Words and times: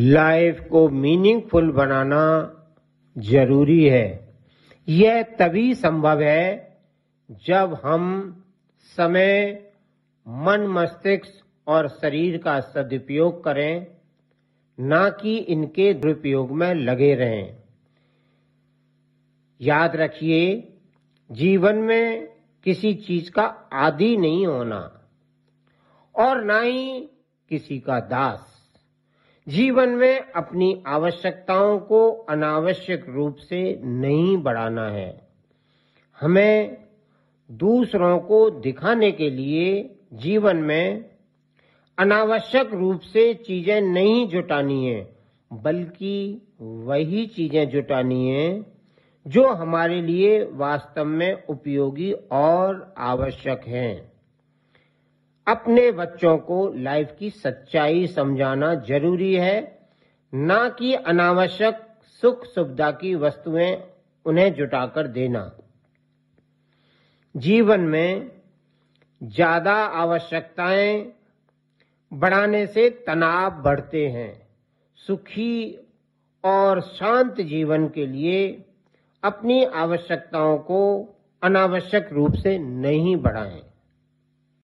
Life 0.00 0.68
को 0.70 0.88
meaningful 0.88 1.70
बनाना 1.72 2.54
ज़रूरी 3.18 3.84
है। 3.84 4.34
यह 4.88 5.22
तभी 5.22 5.74
संभव 5.74 6.20
है 6.20 6.78
जब 7.30 7.80
हम 7.84 8.34
समय, 8.80 9.64
मन 10.28 10.60
मस्तिष्क 10.60 11.44
और 11.66 11.88
शरीर 11.88 12.38
का 12.38 12.60
सदुपयोग 12.60 13.44
करें, 13.44 13.86
ना 14.80 15.10
कि 15.10 15.36
इनके 15.36 15.94
दुरुपयोग 15.94 16.50
में 16.50 16.74
लगे 16.74 17.14
रहें। 17.14 17.56
याद 19.60 19.96
रखिए, 19.96 20.72
जीवन 21.32 21.76
में 21.76 22.28
किसी 22.64 22.94
चीज़ 22.94 23.30
का 23.30 23.42
आदि 23.72 24.16
नहीं 24.16 24.46
होना 24.46 25.00
और 26.16 26.44
ना 26.44 26.60
ही 26.60 27.00
किसी 27.48 27.80
का 27.80 28.00
दास। 28.00 28.57
जीवन 29.48 29.88
में 29.88 30.32
अपनी 30.32 30.82
आवश्यकताओं 30.86 31.78
को 31.78 32.08
अनावश्यक 32.10 33.04
रूप 33.08 33.36
से 33.36 33.80
नहीं 33.84 34.36
बढ़ाना 34.36 34.88
है। 34.88 35.28
हमें 36.20 36.76
दूसरों 37.50 38.18
को 38.18 38.50
दिखाने 38.50 39.12
के 39.12 39.30
लिए 39.30 39.96
जीवन 40.12 40.56
में 40.56 41.04
अनावश्यक 41.98 42.74
रूप 42.74 43.00
से 43.00 43.34
चीज़ें 43.34 43.80
नहीं 43.80 44.28
जुटानी 44.28 44.84
है, 44.86 45.16
बल्कि 45.52 46.42
वही 46.60 47.26
चीज़ें 47.26 47.68
जुटानी 47.68 48.28
है, 48.28 48.66
जो 49.26 49.48
हमारे 49.48 50.02
लिए 50.02 50.44
वास्तव 50.44 51.04
में 51.04 51.42
उपयोगी 51.48 52.12
और 52.32 52.94
आवश्यक 52.98 53.60
हैं। 53.66 54.17
अपने 55.48 55.90
बच्चों 55.92 56.38
को 56.38 56.72
लाइफ 56.76 57.16
की 57.18 57.30
सच्चाई 57.30 58.06
समझाना 58.06 58.74
ज़रूरी 58.74 59.34
है, 59.34 59.78
ना 60.34 60.68
कि 60.68 60.94
अनावश्यक 60.94 61.86
सुख 62.22 62.44
सुविधा 62.44 62.90
की 62.90 63.14
वस्तुएँ 63.14 63.76
उन्हें 64.26 64.52
जुटाकर 64.54 65.06
देना। 65.06 65.52
जीवन 67.34 67.80
में 67.80 68.30
ज़्यादा 69.22 69.74
आवश्यकताएँ 69.74 71.12
बढ़ाने 72.12 72.66
से 72.66 72.90
तनाव 73.06 73.62
बढ़ते 73.62 74.06
हैं। 74.08 74.48
सुखी 74.98 75.78
और 76.44 76.80
शांत 76.80 77.40
जीवन 77.40 77.88
के 77.88 78.06
लिए 78.06 78.64
अपनी 79.22 79.64
आवश्यकताओं 79.64 80.58
को 80.58 80.82
अनावश्यक 81.42 82.08
रूप 82.12 82.34
से 82.34 82.58
नहीं 82.58 83.16
बढ़ाएँ। 83.16 83.62